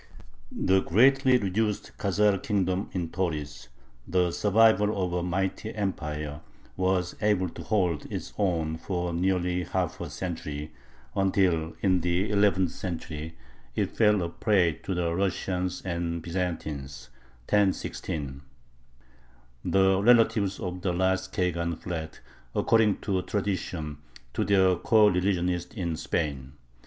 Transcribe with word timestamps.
The 0.51 0.81
greatly 0.81 1.37
reduced 1.37 1.91
Khazar 1.99 2.41
kingdom 2.41 2.89
in 2.91 3.09
Tauris, 3.09 3.67
the 4.07 4.31
survival 4.31 4.97
of 5.05 5.13
a 5.13 5.21
mighty 5.21 5.75
empire, 5.75 6.41
was 6.75 7.15
able 7.21 7.49
to 7.49 7.61
hold 7.61 8.11
its 8.11 8.33
own 8.35 8.77
for 8.79 9.13
nearly 9.13 9.63
half 9.63 10.01
a 10.01 10.09
century, 10.09 10.71
until 11.15 11.75
in 11.83 12.01
the 12.01 12.31
eleventh 12.31 12.71
century 12.71 13.37
it 13.75 13.95
fell 13.95 14.23
a 14.23 14.29
prey 14.29 14.71
to 14.73 14.95
the 14.95 15.13
Russians 15.13 15.83
and 15.83 16.23
Byzantines 16.23 17.09
(1016). 17.49 18.41
The 19.63 20.01
relatives 20.01 20.59
of 20.59 20.81
the 20.81 20.93
last 20.93 21.31
khagan 21.31 21.75
fled, 21.77 22.17
according 22.55 23.01
to 23.01 23.21
tradition, 23.21 23.99
to 24.33 24.43
their 24.45 24.77
coreligionists 24.77 25.75
in 25.75 25.95
Spain. 25.95 26.53